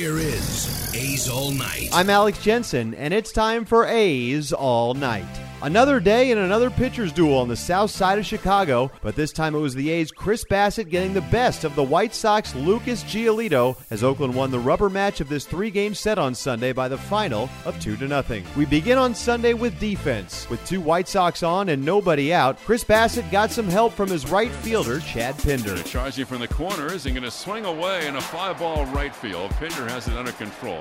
Here 0.00 0.16
is 0.16 0.94
A's 0.94 1.28
All 1.28 1.50
Night. 1.50 1.90
I'm 1.92 2.08
Alex 2.08 2.42
Jensen, 2.42 2.94
and 2.94 3.12
it's 3.12 3.32
time 3.32 3.66
for 3.66 3.84
A's 3.84 4.50
All 4.50 4.94
Night. 4.94 5.49
Another 5.62 6.00
day 6.00 6.30
and 6.30 6.40
another 6.40 6.70
pitcher's 6.70 7.12
duel 7.12 7.36
on 7.36 7.48
the 7.48 7.56
south 7.56 7.90
side 7.90 8.18
of 8.18 8.24
Chicago, 8.24 8.90
but 9.02 9.14
this 9.14 9.30
time 9.30 9.54
it 9.54 9.58
was 9.58 9.74
the 9.74 9.90
A's 9.90 10.10
Chris 10.10 10.42
Bassitt 10.42 10.88
getting 10.88 11.12
the 11.12 11.20
best 11.20 11.64
of 11.64 11.74
the 11.74 11.82
White 11.82 12.14
Sox 12.14 12.54
Lucas 12.54 13.04
Giolito 13.04 13.76
as 13.90 14.02
Oakland 14.02 14.34
won 14.34 14.50
the 14.50 14.58
rubber 14.58 14.88
match 14.88 15.20
of 15.20 15.28
this 15.28 15.44
three-game 15.44 15.94
set 15.94 16.18
on 16.18 16.34
Sunday 16.34 16.72
by 16.72 16.88
the 16.88 16.96
final 16.96 17.50
of 17.66 17.78
2 17.78 17.98
to 17.98 18.08
nothing. 18.08 18.42
We 18.56 18.64
begin 18.64 18.96
on 18.96 19.14
Sunday 19.14 19.52
with 19.52 19.78
defense. 19.78 20.48
With 20.48 20.64
two 20.64 20.80
White 20.80 21.08
Sox 21.08 21.42
on 21.42 21.68
and 21.68 21.84
nobody 21.84 22.32
out, 22.32 22.58
Chris 22.60 22.82
Bassitt 22.82 23.30
got 23.30 23.50
some 23.50 23.68
help 23.68 23.92
from 23.92 24.08
his 24.08 24.30
right 24.30 24.50
fielder, 24.50 25.00
Chad 25.00 25.36
Pinder. 25.36 25.76
Charging 25.82 26.24
from 26.24 26.40
the 26.40 26.48
corners 26.48 27.04
and 27.04 27.14
going 27.14 27.24
to 27.24 27.30
swing 27.30 27.66
away 27.66 28.06
in 28.06 28.16
a 28.16 28.20
fly 28.22 28.54
ball 28.54 28.86
right 28.86 29.14
field. 29.14 29.50
Pinder 29.52 29.86
has 29.90 30.08
it 30.08 30.14
under 30.14 30.32
control. 30.32 30.80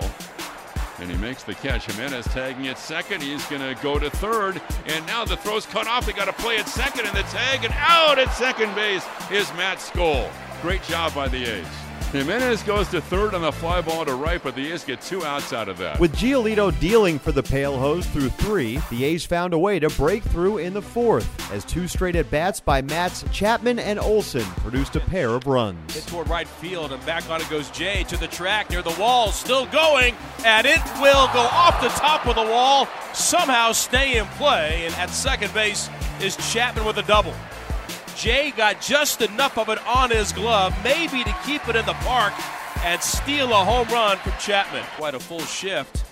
And 1.01 1.09
he 1.09 1.17
makes 1.17 1.43
the 1.43 1.55
catch. 1.55 1.85
Jimenez 1.85 2.25
tagging 2.27 2.67
at 2.67 2.77
second. 2.77 3.21
He's 3.23 3.45
going 3.45 3.61
to 3.61 3.81
go 3.81 3.99
to 3.99 4.09
third. 4.09 4.61
And 4.85 5.05
now 5.05 5.25
the 5.25 5.37
throw's 5.37 5.65
cut 5.65 5.87
off. 5.87 6.05
They 6.05 6.13
got 6.13 6.25
to 6.25 6.33
play 6.33 6.57
at 6.57 6.67
second 6.67 7.05
and 7.05 7.15
the 7.15 7.23
tag. 7.23 7.63
And 7.63 7.73
out 7.77 8.19
at 8.19 8.33
second 8.33 8.75
base 8.75 9.05
is 9.31 9.51
Matt 9.53 9.77
Skoll. 9.77 10.29
Great 10.61 10.83
job 10.83 11.13
by 11.15 11.27
the 11.27 11.43
A's. 11.45 11.88
Jimenez 12.11 12.63
goes 12.63 12.87
to 12.87 13.01
third 13.01 13.35
on 13.35 13.43
the 13.43 13.51
fly 13.51 13.81
ball 13.81 14.03
to 14.03 14.15
right, 14.15 14.41
but 14.41 14.55
the 14.55 14.71
A's 14.71 14.83
get 14.83 14.99
two 14.99 15.23
outs 15.23 15.53
out 15.53 15.69
of 15.69 15.77
that. 15.77 15.99
With 15.99 16.15
Giolito 16.15 16.77
dealing 16.79 17.19
for 17.19 17.31
the 17.31 17.43
Pale 17.43 17.77
Hose 17.77 18.07
through 18.07 18.29
three, 18.29 18.79
the 18.89 19.03
A's 19.03 19.27
found 19.27 19.53
a 19.53 19.59
way 19.59 19.77
to 19.77 19.89
break 19.91 20.23
through 20.23 20.57
in 20.57 20.73
the 20.73 20.81
fourth, 20.81 21.29
as 21.53 21.63
two 21.63 21.87
straight 21.87 22.15
at 22.15 22.31
bats 22.31 22.59
by 22.59 22.81
Mats 22.81 23.23
Chapman 23.31 23.77
and 23.77 23.99
Olson 23.99 24.43
produced 24.57 24.95
a 24.95 25.01
pair 25.01 25.29
of 25.29 25.45
runs. 25.45 25.93
Hit 25.93 26.07
toward 26.07 26.27
right 26.29 26.47
field, 26.47 26.91
and 26.91 27.05
back 27.05 27.29
on 27.29 27.41
it 27.41 27.49
goes 27.51 27.69
Jay 27.69 28.03
to 28.05 28.17
the 28.17 28.27
track 28.27 28.71
near 28.71 28.81
the 28.81 28.95
wall, 28.99 29.31
still 29.31 29.67
going, 29.67 30.15
and 30.43 30.65
it 30.65 30.81
will 30.99 31.27
go 31.27 31.41
off 31.41 31.79
the 31.79 31.89
top 31.89 32.25
of 32.25 32.35
the 32.35 32.41
wall, 32.41 32.87
somehow 33.13 33.71
stay 33.71 34.17
in 34.17 34.25
play, 34.29 34.83
and 34.87 34.95
at 34.95 35.11
second 35.11 35.53
base 35.53 35.91
is 36.21 36.35
Chapman 36.51 36.85
with 36.85 36.97
a 36.97 37.03
double. 37.03 37.35
Jay 38.19 38.51
got 38.51 38.81
just 38.81 39.21
enough 39.21 39.57
of 39.57 39.69
it 39.69 39.79
on 39.87 40.11
his 40.11 40.33
glove, 40.33 40.75
maybe 40.83 41.23
to 41.23 41.33
keep 41.45 41.65
it 41.69 41.77
in 41.77 41.85
the 41.85 41.93
park 41.93 42.33
and 42.83 43.01
steal 43.01 43.49
a 43.53 43.55
home 43.55 43.87
run 43.87 44.17
from 44.17 44.33
Chapman. 44.37 44.83
Quite 44.97 45.15
a 45.15 45.19
full 45.21 45.39
shift. 45.39 46.03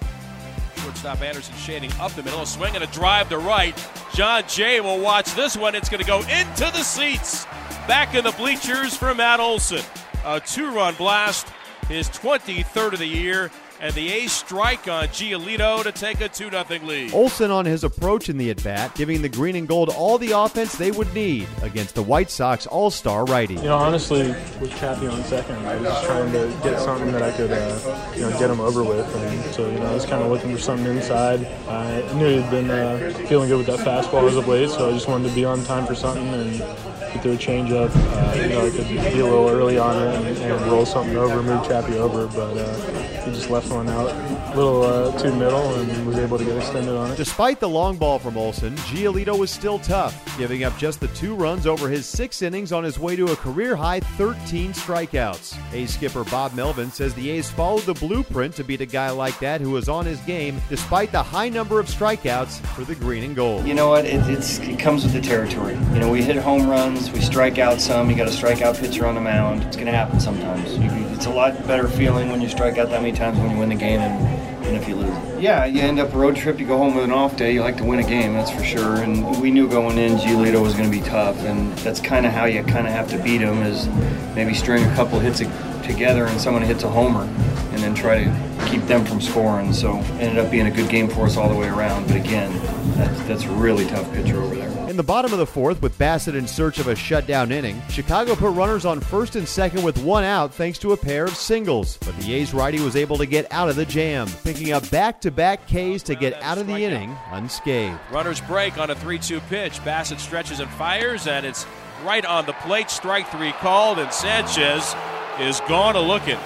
Shortstop 0.77 1.21
Anderson 1.21 1.53
shading 1.55 1.91
up 1.99 2.13
the 2.13 2.23
middle, 2.23 2.41
a 2.41 2.45
swing 2.45 2.75
and 2.75 2.83
a 2.85 2.87
drive 2.87 3.27
to 3.27 3.37
right. 3.37 3.75
Jon 4.13 4.43
Jay 4.47 4.79
will 4.79 5.01
watch 5.01 5.35
this 5.35 5.57
one. 5.57 5.75
It's 5.75 5.89
going 5.89 6.01
to 6.01 6.07
go 6.07 6.19
into 6.21 6.71
the 6.71 6.81
seats. 6.81 7.43
Back 7.89 8.15
in 8.15 8.23
the 8.23 8.31
bleachers 8.31 8.95
for 8.95 9.13
Matt 9.13 9.41
Olson. 9.41 9.83
A 10.23 10.39
two 10.39 10.71
run 10.71 10.95
blast, 10.95 11.47
his 11.89 12.07
23rd 12.07 12.93
of 12.93 12.99
the 12.99 13.05
year 13.05 13.51
and 13.79 13.93
the 13.93 14.11
A's 14.11 14.31
strike 14.31 14.87
on 14.87 15.07
Giolito 15.09 15.83
to 15.83 15.91
take 15.91 16.21
a 16.21 16.29
2 16.29 16.49
0 16.49 16.65
lead. 16.83 17.13
Olson 17.13 17.51
on 17.51 17.65
his 17.65 17.83
approach 17.83 18.29
in 18.29 18.37
the 18.37 18.49
at 18.49 18.63
bat, 18.63 18.93
giving 18.95 19.21
the 19.21 19.29
green 19.29 19.55
and 19.55 19.67
gold 19.67 19.89
all 19.89 20.17
the 20.17 20.31
offense 20.31 20.75
they 20.75 20.91
would 20.91 21.13
need 21.13 21.47
against 21.61 21.95
the 21.95 22.03
White 22.03 22.29
Sox 22.29 22.65
all 22.67 22.89
star 22.89 23.25
righty. 23.25 23.55
You 23.55 23.63
know, 23.63 23.77
honestly, 23.77 24.29
with 24.59 24.71
Cappy 24.71 25.07
on 25.07 25.23
second, 25.23 25.57
I 25.65 25.75
was 25.75 25.83
just 25.83 26.05
trying 26.05 26.31
to 26.31 26.59
get 26.63 26.79
something 26.79 27.11
that 27.11 27.21
I 27.21 27.31
could, 27.31 27.51
uh, 27.51 28.11
you 28.15 28.21
know, 28.21 28.31
get 28.39 28.49
him 28.49 28.59
over 28.59 28.83
with. 28.83 29.13
And 29.15 29.53
so, 29.53 29.69
you 29.69 29.79
know, 29.79 29.85
I 29.85 29.93
was 29.93 30.05
kind 30.05 30.23
of 30.23 30.31
looking 30.31 30.53
for 30.53 30.61
something 30.61 30.87
inside. 30.87 31.45
I 31.67 32.01
knew 32.13 32.41
he'd 32.41 32.49
been 32.49 32.69
uh, 32.69 33.13
feeling 33.27 33.49
good 33.49 33.57
with 33.57 33.67
that 33.67 33.79
fastball 33.79 34.27
as 34.27 34.35
of 34.35 34.47
late, 34.47 34.69
so 34.69 34.89
I 34.89 34.93
just 34.93 35.07
wanted 35.07 35.29
to 35.29 35.35
be 35.35 35.45
on 35.45 35.63
time 35.65 35.85
for 35.85 35.95
something 35.95 36.27
and 36.27 36.59
get 36.59 37.21
through 37.21 37.33
a 37.33 37.37
changeup. 37.37 37.91
Uh, 37.93 38.41
you 38.41 38.49
know, 38.49 38.65
I 38.65 38.69
could 38.69 38.87
be 38.87 38.97
a 38.97 39.25
little 39.25 39.49
early 39.49 39.77
on 39.77 39.95
it 40.01 40.15
and, 40.15 40.37
and 40.37 40.71
roll 40.71 40.85
something 40.85 41.15
over, 41.17 41.41
move 41.41 41.65
Chappie 41.67 41.97
over, 41.97 42.27
but 42.27 42.57
uh, 42.57 43.21
he 43.23 43.31
just 43.31 43.49
left 43.49 43.66
one 43.69 43.89
out 43.89 44.09
a 44.09 44.55
little 44.55 44.83
uh, 44.83 45.17
too 45.19 45.33
middle 45.35 45.75
and 45.75 46.07
was 46.07 46.17
able 46.17 46.37
to 46.37 46.45
get 46.45 46.57
extended 46.57 46.95
on 46.95 47.11
it. 47.11 47.17
Despite 47.17 47.59
the 47.59 47.69
long 47.69 47.97
ball 47.97 48.19
from 48.19 48.37
Olson, 48.37 48.75
Giolito 48.77 49.37
was 49.37 49.51
still 49.51 49.79
tough, 49.79 50.37
giving 50.37 50.63
up 50.63 50.77
just 50.77 50.99
the 50.99 51.07
two 51.09 51.35
runs 51.35 51.67
over 51.67 51.89
his 51.89 52.05
six 52.05 52.41
innings 52.41 52.71
on 52.71 52.83
his 52.83 52.99
way 52.99 53.15
to 53.15 53.31
a 53.31 53.35
career 53.35 53.75
high 53.75 53.99
13 53.99 54.73
strikeouts. 54.73 55.57
A's 55.73 55.93
skipper 55.93 56.23
Bob 56.25 56.53
Melvin 56.53 56.91
says 56.91 57.13
the 57.13 57.29
A's 57.29 57.49
followed 57.49 57.83
the 57.83 57.93
blueprint 57.93 58.55
to 58.55 58.63
beat 58.63 58.81
a 58.81 58.85
guy 58.85 59.09
like 59.09 59.37
that 59.39 59.61
who 59.61 59.71
was 59.71 59.89
on 59.89 60.05
his 60.05 60.19
game 60.21 60.61
despite 60.69 61.11
the 61.11 61.21
high 61.21 61.49
number 61.49 61.79
of 61.79 61.87
strikeouts 61.87 62.59
for 62.67 62.83
the 62.83 62.95
green 62.95 63.23
and 63.23 63.35
gold. 63.35 63.67
You 63.67 63.73
know 63.73 63.89
what? 63.89 64.05
It, 64.05 64.27
it's, 64.29 64.59
it 64.59 64.79
comes 64.79 65.03
with 65.03 65.13
the 65.13 65.21
territory. 65.21 65.73
You 65.93 65.99
know, 65.99 66.11
we 66.11 66.23
hit 66.23 66.35
home 66.37 66.69
runs, 66.69 67.11
we 67.11 67.21
strike 67.21 67.57
out 67.57 67.79
some, 67.79 68.09
you 68.09 68.15
got 68.15 68.27
a 68.27 68.31
strikeout 68.31 68.79
pitcher 68.79 69.05
on 69.05 69.15
the 69.15 69.21
mound. 69.21 69.63
It's 69.63 69.75
going 69.75 69.87
to 69.87 69.91
happen 69.91 70.19
sometimes. 70.19 70.77
You, 70.77 70.89
it's 71.13 71.25
a 71.25 71.31
lot 71.31 71.65
better 71.65 71.87
feeling 71.87 72.29
when 72.29 72.41
you 72.41 72.49
strike 72.49 72.77
out 72.77 72.89
that 72.89 73.01
many 73.01 73.15
times 73.15 73.39
when 73.39 73.49
you 73.49 73.56
win 73.57 73.69
the 73.69 73.75
game 73.75 73.99
and, 73.99 74.47
if 74.75 74.87
you 74.87 74.95
lose 74.95 75.09
it. 75.09 75.41
Yeah, 75.41 75.63
you 75.63 75.79
end 75.79 75.97
up 75.97 76.13
a 76.13 76.17
road 76.17 76.35
trip, 76.35 76.59
you 76.59 76.67
go 76.67 76.77
home 76.77 76.93
with 76.93 77.05
an 77.05 77.11
off 77.11 77.37
day, 77.37 77.53
you 77.53 77.61
like 77.61 77.77
to 77.77 77.85
win 77.85 77.99
a 77.99 78.03
game, 78.03 78.33
that's 78.33 78.51
for 78.51 78.63
sure. 78.63 78.97
And 78.97 79.39
we 79.41 79.49
knew 79.49 79.67
going 79.69 79.97
in 79.97 80.17
Giolito 80.17 80.61
was 80.61 80.73
going 80.73 80.91
to 80.91 80.95
be 80.95 81.01
tough, 81.01 81.37
and 81.45 81.71
that's 81.77 82.01
kind 82.01 82.25
of 82.25 82.33
how 82.33 82.45
you 82.45 82.63
kind 82.63 82.85
of 82.85 82.91
have 82.91 83.07
to 83.11 83.17
beat 83.23 83.39
him 83.39 83.63
is 83.63 83.87
maybe 84.35 84.53
string 84.53 84.83
a 84.83 84.95
couple 84.95 85.19
hits 85.19 85.39
together 85.87 86.25
and 86.25 86.39
someone 86.39 86.63
hits 86.63 86.83
a 86.83 86.89
homer 86.89 87.23
and 87.71 87.77
then 87.77 87.95
try 87.95 88.23
to 88.23 88.67
keep 88.69 88.81
them 88.83 89.05
from 89.05 89.21
scoring. 89.21 89.71
So 89.71 89.97
ended 90.19 90.37
up 90.37 90.51
being 90.51 90.67
a 90.67 90.71
good 90.71 90.89
game 90.89 91.07
for 91.07 91.25
us 91.25 91.37
all 91.37 91.47
the 91.47 91.55
way 91.55 91.69
around. 91.69 92.07
But 92.07 92.17
again, 92.17 92.51
that's, 92.95 93.21
that's 93.23 93.43
a 93.45 93.51
really 93.51 93.85
tough 93.85 94.11
pitcher 94.13 94.41
over. 94.41 94.56
In 94.97 95.05
the 95.05 95.13
bottom 95.13 95.31
of 95.31 95.37
the 95.37 95.45
fourth, 95.45 95.79
with 95.83 95.95
Bassitt 95.99 96.33
in 96.33 96.47
search 96.47 96.79
of 96.79 96.87
a 96.87 96.95
shutdown 96.95 97.51
inning, 97.51 97.79
Chicago 97.87 98.33
put 98.33 98.49
runners 98.55 98.83
on 98.83 98.99
first 98.99 99.35
and 99.35 99.47
second 99.47 99.83
with 99.83 99.95
one 99.99 100.23
out 100.23 100.51
thanks 100.51 100.79
to 100.79 100.93
a 100.93 100.97
pair 100.97 101.25
of 101.25 101.35
singles. 101.35 101.97
But 101.97 102.17
the 102.17 102.33
A's 102.33 102.51
righty 102.51 102.79
was 102.79 102.95
able 102.95 103.15
to 103.19 103.27
get 103.27 103.45
out 103.53 103.69
of 103.69 103.75
the 103.75 103.85
jam, 103.85 104.27
picking 104.43 104.71
up 104.71 104.89
back 104.89 105.21
to 105.21 105.29
back 105.29 105.67
Ks 105.67 106.01
to 106.01 106.15
get 106.15 106.41
out 106.41 106.57
of 106.57 106.65
the 106.65 106.77
inning 106.77 107.15
unscathed. 107.29 107.99
Runners 108.11 108.41
break 108.41 108.79
on 108.79 108.89
a 108.89 108.95
3 108.95 109.19
2 109.19 109.39
pitch. 109.41 109.73
Bassitt 109.81 110.19
stretches 110.19 110.61
and 110.61 110.71
fires, 110.71 111.27
and 111.27 111.45
it's 111.45 111.67
right 112.03 112.25
on 112.25 112.47
the 112.47 112.53
plate. 112.53 112.89
Strike 112.89 113.29
three 113.29 113.51
called, 113.51 113.99
and 113.99 114.11
Sanchez 114.11 114.95
is 115.39 115.59
gone 115.67 115.95
a 115.95 116.01
looking. 116.01 116.39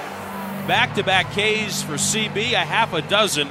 Back 0.67 0.93
to 0.95 1.03
back 1.05 1.27
Ks 1.27 1.81
for 1.81 1.93
CB, 1.93 2.51
a 2.51 2.57
half 2.57 2.91
a 2.91 3.01
dozen 3.03 3.47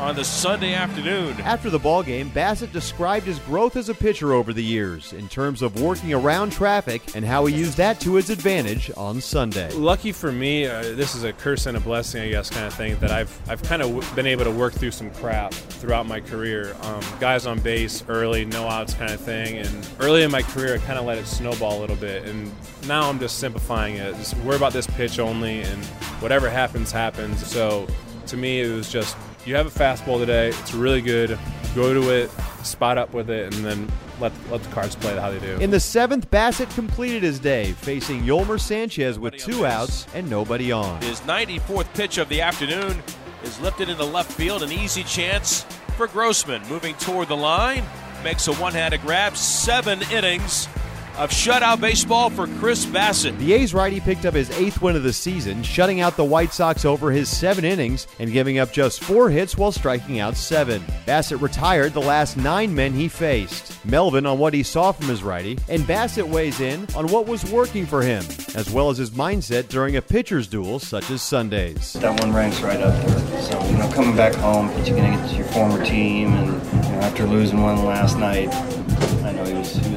on 0.00 0.16
the 0.16 0.24
Sunday 0.24 0.74
afternoon. 0.74 1.40
After 1.40 1.70
the 1.70 1.78
ball 1.78 2.02
game, 2.02 2.30
Bassitt 2.30 2.72
described 2.72 3.26
his 3.26 3.38
growth 3.40 3.76
as 3.76 3.88
a 3.88 3.94
pitcher 3.94 4.32
over 4.32 4.52
the 4.52 4.62
years 4.62 5.12
in 5.12 5.28
terms 5.28 5.62
of 5.62 5.80
working 5.80 6.12
around 6.12 6.52
traffic 6.52 7.02
and 7.14 7.24
how 7.24 7.46
he 7.46 7.54
used 7.54 7.76
that 7.76 8.00
to 8.00 8.14
his 8.14 8.30
advantage 8.30 8.90
on 8.96 9.20
Sunday. 9.20 9.70
Lucky 9.72 10.12
for 10.12 10.32
me, 10.32 10.66
uh, 10.66 10.82
this 10.82 11.14
is 11.14 11.24
a 11.24 11.32
curse 11.32 11.66
and 11.66 11.76
a 11.76 11.80
blessing, 11.80 12.22
I 12.22 12.30
guess, 12.30 12.50
kind 12.50 12.66
of 12.66 12.74
thing 12.74 12.98
that 12.98 13.10
I've 13.10 13.38
I've 13.48 13.62
kind 13.62 13.82
of 13.82 13.88
w- 13.88 14.14
been 14.14 14.26
able 14.26 14.44
to 14.44 14.50
work 14.50 14.72
through 14.72 14.90
some 14.90 15.10
crap 15.12 15.52
throughout 15.54 16.06
my 16.06 16.20
career. 16.20 16.76
Um, 16.82 17.02
guys 17.20 17.46
on 17.46 17.60
base 17.60 18.02
early, 18.08 18.44
no 18.44 18.66
outs, 18.66 18.94
kind 18.94 19.12
of 19.12 19.20
thing, 19.20 19.58
and 19.58 19.88
early 20.00 20.22
in 20.22 20.30
my 20.30 20.42
career, 20.42 20.74
I 20.74 20.78
kind 20.78 20.98
of 20.98 21.04
let 21.04 21.18
it 21.18 21.26
snowball 21.26 21.78
a 21.78 21.80
little 21.80 21.96
bit, 21.96 22.24
and 22.24 22.52
now 22.86 23.08
I'm 23.08 23.18
just 23.18 23.38
simplifying 23.38 23.96
it. 23.96 24.14
Just 24.16 24.36
worry 24.38 24.56
about 24.56 24.72
this 24.72 24.86
pitch 24.86 25.18
only, 25.18 25.62
and 25.62 25.84
whatever 26.20 26.50
happens, 26.50 26.90
happens. 26.90 27.46
So 27.46 27.86
to 28.26 28.36
me, 28.36 28.60
it 28.62 28.72
was 28.72 28.90
just 28.90 29.16
you 29.46 29.54
have 29.54 29.66
a 29.66 29.70
fastball 29.70 30.18
today. 30.18 30.48
It's 30.48 30.74
really 30.74 31.00
good. 31.00 31.38
Go 31.74 31.92
to 31.92 32.10
it, 32.10 32.30
spot 32.62 32.98
up 32.98 33.12
with 33.12 33.30
it, 33.30 33.54
and 33.54 33.64
then 33.64 33.90
let, 34.20 34.32
let 34.50 34.62
the 34.62 34.70
cards 34.70 34.94
play 34.94 35.16
how 35.16 35.30
they 35.30 35.40
do. 35.40 35.56
In 35.58 35.70
the 35.70 35.80
seventh, 35.80 36.30
Bassitt 36.30 36.72
completed 36.74 37.22
his 37.22 37.38
day, 37.38 37.72
facing 37.72 38.22
Yolmer 38.22 38.60
Sanchez 38.60 39.18
with 39.18 39.36
two 39.36 39.66
outs 39.66 40.06
and 40.14 40.28
nobody 40.30 40.72
on. 40.72 41.00
His 41.02 41.20
94th 41.20 41.92
pitch 41.94 42.18
of 42.18 42.28
the 42.28 42.40
afternoon 42.40 43.02
is 43.42 43.60
lifted 43.60 43.88
into 43.88 44.04
left 44.04 44.32
field, 44.32 44.62
an 44.62 44.72
easy 44.72 45.02
chance 45.04 45.62
for 45.96 46.06
Grossman 46.06 46.62
moving 46.68 46.94
toward 46.96 47.28
the 47.28 47.36
line. 47.36 47.84
makes 48.22 48.48
a 48.48 48.54
one 48.54 48.72
handed 48.72 49.02
grab. 49.02 49.36
Seven 49.36 50.00
innings 50.10 50.68
of 51.16 51.30
shutout 51.30 51.80
baseball 51.80 52.30
for 52.30 52.46
Chris 52.58 52.84
Bassitt. 52.84 53.38
The 53.38 53.52
A's 53.52 53.72
righty 53.72 54.00
picked 54.00 54.26
up 54.26 54.34
his 54.34 54.50
eighth 54.58 54.82
win 54.82 54.96
of 54.96 55.02
the 55.02 55.12
season, 55.12 55.62
shutting 55.62 56.00
out 56.00 56.16
the 56.16 56.24
White 56.24 56.52
Sox 56.52 56.84
over 56.84 57.10
his 57.10 57.28
seven 57.28 57.64
innings 57.64 58.06
and 58.18 58.32
giving 58.32 58.58
up 58.58 58.72
just 58.72 59.02
four 59.02 59.30
hits 59.30 59.56
while 59.56 59.72
striking 59.72 60.18
out 60.18 60.36
seven. 60.36 60.82
Bassitt 61.06 61.40
retired 61.40 61.92
the 61.92 62.00
last 62.00 62.36
nine 62.36 62.74
men 62.74 62.92
he 62.92 63.08
faced. 63.08 63.72
Melvin 63.84 64.26
on 64.26 64.38
what 64.38 64.54
he 64.54 64.62
saw 64.62 64.92
from 64.92 65.08
his 65.08 65.22
righty, 65.22 65.58
and 65.68 65.82
Bassitt 65.84 66.28
weighs 66.28 66.60
in 66.60 66.86
on 66.96 67.06
what 67.08 67.26
was 67.26 67.44
working 67.50 67.86
for 67.86 68.02
him, 68.02 68.24
as 68.54 68.70
well 68.70 68.90
as 68.90 68.98
his 68.98 69.10
mindset 69.10 69.68
during 69.68 69.96
a 69.96 70.02
pitcher's 70.02 70.46
duel 70.46 70.78
such 70.78 71.10
as 71.10 71.22
Sundays. 71.22 71.92
That 71.94 72.18
one 72.20 72.32
ranks 72.32 72.60
right 72.60 72.80
up 72.80 72.94
there. 73.06 73.42
So, 73.42 73.64
you 73.66 73.76
know, 73.76 73.90
coming 73.92 74.16
back 74.16 74.34
home, 74.34 74.72
pitching 74.74 74.98
against 74.98 75.34
your 75.34 75.46
former 75.46 75.84
team, 75.84 76.32
and 76.32 76.46
you 76.86 76.92
know, 76.92 76.98
after 77.00 77.24
losing 77.26 77.62
one 77.62 77.84
last 77.84 78.18
night, 78.18 78.48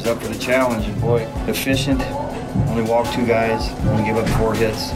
up 0.07 0.21
for 0.21 0.27
the 0.29 0.39
challenge, 0.39 0.85
and 0.85 0.99
boy, 1.01 1.21
efficient. 1.47 2.01
Only 2.69 2.83
walked 2.83 3.13
two 3.13 3.25
guys, 3.25 3.69
only 3.87 4.03
gave 4.03 4.15
up 4.15 4.27
four 4.39 4.53
hits, 4.53 4.91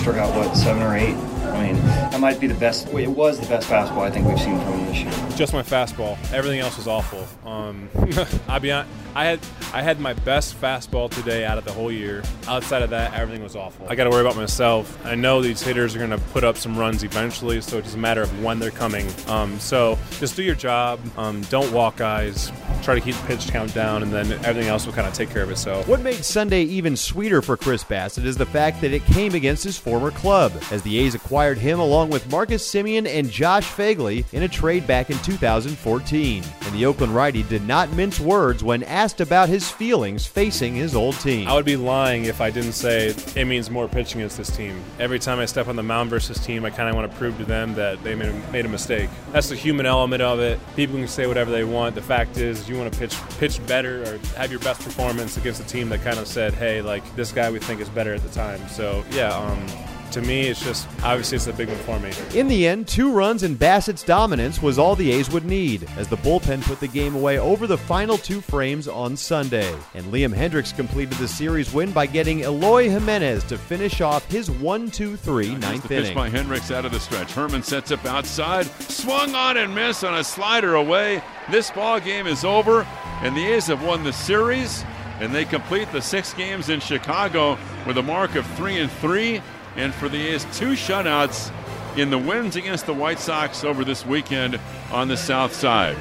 struck 0.00 0.16
out 0.16 0.34
what 0.34 0.56
seven 0.56 0.82
or 0.82 0.96
eight. 0.96 1.14
I 1.54 1.72
mean, 1.72 1.76
that 1.84 2.18
might 2.18 2.40
be 2.40 2.48
the 2.48 2.54
best. 2.54 2.88
It 2.88 3.08
was 3.08 3.38
the 3.38 3.46
best 3.46 3.68
fastball 3.68 4.02
I 4.02 4.10
think 4.10 4.26
we've 4.26 4.40
seen 4.40 4.58
from 4.58 4.72
him 4.72 4.86
this 4.86 5.02
year. 5.02 5.36
Just 5.36 5.52
my 5.52 5.62
fastball. 5.62 6.18
Everything 6.32 6.58
else 6.58 6.76
was 6.76 6.88
awful. 6.88 7.26
Um, 7.48 7.88
I'll 8.48 8.58
be 8.58 8.72
honest. 8.72 8.92
I 9.14 9.24
had 9.24 9.40
I 9.72 9.82
had 9.82 10.00
my 10.00 10.12
best 10.12 10.60
fastball 10.60 11.08
today 11.08 11.44
out 11.44 11.58
of 11.58 11.64
the 11.64 11.72
whole 11.72 11.92
year. 11.92 12.22
Outside 12.48 12.82
of 12.82 12.90
that, 12.90 13.14
everything 13.14 13.42
was 13.42 13.54
awful. 13.54 13.86
I 13.88 13.94
got 13.94 14.04
to 14.04 14.10
worry 14.10 14.22
about 14.22 14.36
myself. 14.36 14.98
I 15.06 15.14
know 15.14 15.40
these 15.40 15.62
hitters 15.62 15.94
are 15.94 15.98
going 15.98 16.10
to 16.10 16.18
put 16.18 16.42
up 16.42 16.56
some 16.56 16.76
runs 16.76 17.04
eventually, 17.04 17.60
so 17.60 17.78
it's 17.78 17.86
just 17.86 17.96
a 17.96 18.00
matter 18.00 18.22
of 18.22 18.42
when 18.42 18.58
they're 18.58 18.72
coming. 18.72 19.08
Um, 19.28 19.60
so 19.60 19.96
just 20.18 20.34
do 20.34 20.42
your 20.42 20.56
job. 20.56 20.98
Um, 21.16 21.42
don't 21.42 21.72
walk 21.72 21.96
guys. 21.96 22.50
Try 22.84 22.96
to 22.96 23.00
keep 23.00 23.16
the 23.16 23.26
pitch 23.26 23.48
count 23.48 23.72
down, 23.72 24.02
and 24.02 24.12
then 24.12 24.30
everything 24.44 24.68
else 24.68 24.84
will 24.84 24.92
kind 24.92 25.08
of 25.08 25.14
take 25.14 25.30
care 25.30 25.42
of 25.42 25.50
itself. 25.50 25.88
What 25.88 26.02
made 26.02 26.22
Sunday 26.22 26.64
even 26.64 26.96
sweeter 26.96 27.40
for 27.40 27.56
Chris 27.56 27.82
Bassitt 27.82 28.26
is 28.26 28.36
the 28.36 28.44
fact 28.44 28.82
that 28.82 28.92
it 28.92 29.02
came 29.06 29.34
against 29.34 29.64
his 29.64 29.78
former 29.78 30.10
club, 30.10 30.52
as 30.70 30.82
the 30.82 30.98
A's 30.98 31.14
acquired 31.14 31.56
him 31.56 31.80
along 31.80 32.10
with 32.10 32.30
Marcus 32.30 32.62
Semien 32.68 33.06
and 33.06 33.30
Josh 33.30 33.66
Phegley 33.66 34.26
in 34.34 34.42
a 34.42 34.48
trade 34.48 34.86
back 34.86 35.08
in 35.08 35.16
2014. 35.20 36.44
And 36.60 36.74
the 36.74 36.84
Oakland 36.84 37.14
righty 37.14 37.42
did 37.44 37.66
not 37.66 37.90
mince 37.94 38.20
words 38.20 38.62
when 38.62 38.82
asked 38.82 39.22
about 39.22 39.48
his 39.48 39.70
feelings 39.70 40.26
facing 40.26 40.74
his 40.74 40.94
old 40.94 41.18
team. 41.20 41.48
I 41.48 41.54
would 41.54 41.64
be 41.64 41.76
lying 41.76 42.26
if 42.26 42.42
I 42.42 42.50
didn't 42.50 42.72
say 42.72 43.14
it 43.34 43.46
means 43.46 43.70
more 43.70 43.88
pitching 43.88 44.20
against 44.20 44.36
this 44.36 44.54
team. 44.54 44.78
Every 44.98 45.18
time 45.18 45.38
I 45.38 45.46
step 45.46 45.68
on 45.68 45.76
the 45.76 45.82
mound 45.82 46.10
versus 46.10 46.38
team, 46.38 46.66
I 46.66 46.70
kind 46.70 46.90
of 46.90 46.96
want 46.96 47.10
to 47.10 47.16
prove 47.16 47.38
to 47.38 47.46
them 47.46 47.72
that 47.76 48.02
they 48.04 48.14
made 48.14 48.28
a, 48.28 48.52
made 48.52 48.66
a 48.66 48.68
mistake. 48.68 49.08
That's 49.32 49.48
the 49.48 49.56
human 49.56 49.86
element 49.86 50.20
of 50.20 50.40
it. 50.40 50.60
People 50.76 50.96
can 50.96 51.08
say 51.08 51.26
whatever 51.26 51.50
they 51.50 51.64
want. 51.64 51.94
The 51.94 52.02
fact 52.02 52.36
is, 52.36 52.68
you 52.68 52.73
want 52.76 52.92
to 52.92 52.98
pitch 52.98 53.16
pitch 53.38 53.64
better 53.66 54.02
or 54.02 54.18
have 54.36 54.50
your 54.50 54.60
best 54.60 54.80
performance 54.82 55.36
against 55.36 55.60
a 55.60 55.66
team 55.66 55.88
that 55.90 56.02
kind 56.02 56.18
of 56.18 56.26
said, 56.26 56.54
"Hey, 56.54 56.82
like 56.82 57.02
this 57.16 57.32
guy 57.32 57.50
we 57.50 57.58
think 57.58 57.80
is 57.80 57.88
better 57.88 58.14
at 58.14 58.22
the 58.22 58.30
time." 58.30 58.66
So 58.68 59.04
yeah. 59.10 59.34
Um, 59.34 59.66
to 60.14 60.22
me, 60.22 60.48
it's 60.48 60.62
just 60.62 60.88
obviously 61.02 61.36
it's 61.36 61.46
a 61.48 61.52
big 61.52 61.68
one 61.68 61.76
for 61.78 61.98
me. 61.98 62.12
In 62.38 62.48
the 62.48 62.66
end, 62.66 62.86
two 62.86 63.12
runs 63.12 63.42
and 63.42 63.58
Bassitt's 63.58 64.02
dominance 64.02 64.62
was 64.62 64.78
all 64.78 64.94
the 64.94 65.10
A's 65.10 65.30
would 65.30 65.44
need, 65.44 65.88
as 65.96 66.08
the 66.08 66.16
bullpen 66.16 66.62
put 66.62 66.80
the 66.80 66.88
game 66.88 67.16
away 67.16 67.38
over 67.38 67.66
the 67.66 67.76
final 67.76 68.16
two 68.16 68.40
frames 68.40 68.86
on 68.86 69.16
Sunday. 69.16 69.74
And 69.94 70.06
Liam 70.06 70.34
Hendriks 70.34 70.74
completed 70.74 71.18
the 71.18 71.26
series 71.28 71.72
win 71.72 71.90
by 71.90 72.06
getting 72.06 72.40
Eloy 72.40 72.88
Jimenez 72.88 73.44
to 73.44 73.58
finish 73.58 74.00
off 74.00 74.24
his 74.30 74.50
1 74.50 74.90
2 74.90 75.16
3 75.16 75.54
ninth 75.56 75.82
the 75.82 75.88
pitch 75.88 76.04
inning. 76.04 76.14
by 76.14 76.30
Hendriks 76.30 76.74
out 76.74 76.84
of 76.84 76.92
the 76.92 77.00
stretch. 77.00 77.32
Herrmann 77.32 77.64
sets 77.64 77.90
up 77.90 78.04
outside, 78.04 78.66
swung 78.88 79.34
on 79.34 79.56
and 79.56 79.74
missed 79.74 80.04
on 80.04 80.14
a 80.14 80.24
slider 80.24 80.76
away. 80.76 81.22
This 81.50 81.70
ball 81.72 81.98
game 81.98 82.26
is 82.28 82.44
over, 82.44 82.86
and 83.22 83.36
the 83.36 83.44
A's 83.44 83.66
have 83.66 83.84
won 83.84 84.04
the 84.04 84.12
series, 84.12 84.84
and 85.20 85.34
they 85.34 85.44
complete 85.44 85.90
the 85.90 86.00
six 86.00 86.32
games 86.34 86.68
in 86.68 86.78
Chicago 86.78 87.58
with 87.86 87.98
a 87.98 88.02
mark 88.02 88.36
of 88.36 88.46
three 88.56 88.78
and 88.78 88.90
three. 88.92 89.42
And 89.76 89.92
for 89.94 90.08
the 90.08 90.28
A's, 90.28 90.44
two 90.56 90.72
shutouts 90.72 91.52
in 91.96 92.10
the 92.10 92.18
wins 92.18 92.56
against 92.56 92.86
the 92.86 92.94
White 92.94 93.18
Sox 93.18 93.64
over 93.64 93.84
this 93.84 94.04
weekend 94.04 94.60
on 94.92 95.08
the 95.08 95.16
South 95.16 95.52
Side. 95.52 95.96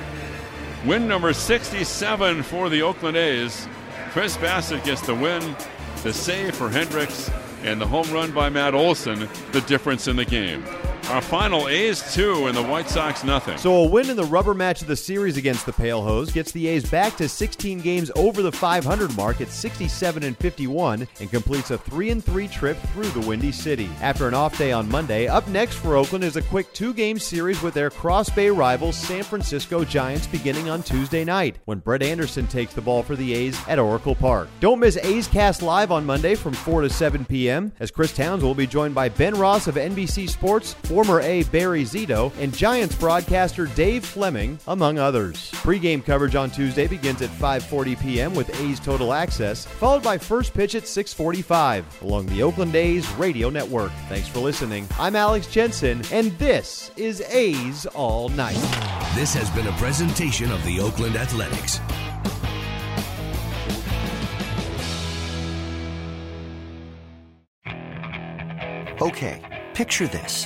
Win 0.86 1.08
number 1.08 1.34
67 1.34 2.44
for 2.44 2.70
the 2.70 2.82
Oakland 2.82 3.18
A's. 3.18 3.68
Chris 4.12 4.38
Bassitt 4.38 4.84
gets 4.84 5.02
the 5.02 5.16
win, 5.16 5.56
the 6.04 6.14
save 6.14 6.56
for 6.56 6.70
Hendriks, 6.70 7.34
and 7.64 7.80
the 7.80 7.88
home 7.88 8.12
run 8.12 8.32
by 8.32 8.50
Matt 8.50 8.76
Olson, 8.76 9.30
the 9.54 9.62
difference 9.62 10.08
in 10.08 10.16
the 10.16 10.26
game. 10.26 10.64
Our 11.10 11.22
final 11.22 11.68
A's 11.68 12.14
two 12.14 12.48
and 12.48 12.56
the 12.58 12.64
White 12.64 12.90
Sox 12.90 13.24
nothing. 13.24 13.58
So 13.58 13.84
a 13.84 13.88
win 13.88 14.10
in 14.10 14.16
the 14.16 14.24
rubber 14.24 14.54
match 14.54 14.82
of 14.82 14.88
the 14.88 14.96
series 14.96 15.36
against 15.38 15.66
the 15.66 15.74
Pale 15.74 16.02
Hose 16.02 16.32
gets 16.32 16.52
the 16.54 16.66
A's 16.68 16.90
back 16.90 17.18
to 17.18 17.28
16 17.28 17.82
games 17.82 18.10
over 18.16 18.42
the 18.42 18.52
500 18.52 19.16
mark 19.16 19.42
at 19.42 19.50
67 19.50 20.24
and 20.24 20.38
51 20.38 21.08
and 21.20 21.30
completes 21.30 21.72
a 21.72 21.78
3 21.78 22.10
and 22.10 22.24
3 22.24 22.48
trip 22.48 22.78
through 22.94 23.10
the 23.10 23.20
Windy 23.28 23.52
City. 23.52 23.90
After 24.02 24.28
an 24.28 24.34
off 24.34 24.58
day 24.58 24.72
on 24.72 24.90
Monday, 24.90 25.28
up 25.28 25.48
next 25.50 25.76
for 25.76 25.98
Oakland 25.98 26.24
is 26.24 26.38
a 26.38 26.42
quick 26.42 26.72
two-game 26.74 27.20
series 27.20 27.62
with 27.62 27.74
their 27.74 27.90
Cross 27.90 28.30
Bay 28.30 28.50
rivals 28.50 28.98
San 28.98 29.24
Francisco 29.24 29.84
Giants 29.84 30.26
beginning 30.28 30.70
on 30.70 30.82
Tuesday 30.82 31.26
night 31.26 31.60
when 31.66 31.80
Brett 31.80 32.02
Anderson 32.02 32.48
takes 32.48 32.74
the 32.74 32.82
ball 32.82 33.04
for 33.04 33.18
the 33.18 33.34
A's 33.34 33.60
at 33.68 33.78
Oracle 33.78 34.16
Park. 34.16 34.48
Don't 34.62 34.80
miss 34.80 34.98
A's 34.98 35.28
Cast 35.28 35.62
live 35.62 35.92
on 35.92 36.06
Monday 36.06 36.34
from 36.36 36.54
4 36.54 36.82
to 36.82 36.90
7 36.90 37.26
p.m. 37.26 37.74
as 37.82 37.92
Chris 37.92 38.16
Towns 38.16 38.42
will 38.42 38.56
be 38.56 38.66
joined 38.66 38.96
by 38.96 39.10
Ben 39.10 39.36
Ross 39.36 39.68
of 39.68 39.76
NBC 39.76 40.30
Sports, 40.30 40.76
former 40.94 41.22
A 41.22 41.42
Barry 41.46 41.82
Zito, 41.86 42.32
and 42.38 42.56
Giants 42.56 42.94
broadcaster 42.94 43.66
Dave 43.66 44.06
Fleming, 44.06 44.60
among 44.68 45.00
others. 45.00 45.50
Pre-game 45.52 46.04
coverage 46.04 46.36
on 46.36 46.52
Tuesday 46.52 46.86
begins 46.86 47.24
at 47.24 47.32
5:40 47.32 48.00
p.m. 48.00 48.36
with 48.36 48.62
A's 48.62 48.80
Total 48.80 49.12
Access, 49.12 49.66
followed 49.66 50.04
by 50.04 50.20
first 50.20 50.54
pitch 50.54 50.76
at 50.76 50.84
6:45 50.84 52.04
along 52.04 52.28
the 52.28 52.44
Oakland 52.44 52.76
A's 52.76 53.10
radio 53.14 53.50
network. 53.50 53.92
Thanks 54.08 54.28
for 54.28 54.38
listening. 54.38 54.88
I'm 55.00 55.16
Alex 55.16 55.48
Jensen, 55.48 56.04
and 56.12 56.32
this 56.38 56.92
is 56.96 57.22
A's 57.22 57.88
All 57.88 58.30
Night. 58.30 58.62
This 59.16 59.34
has 59.34 59.50
been 59.50 59.66
a 59.66 59.78
presentation 59.78 60.52
of 60.52 60.64
the 60.64 60.80
Oakland 60.80 61.16
Athletics. 61.16 61.80
Okay, 69.02 69.42
picture 69.74 70.08
this. 70.08 70.46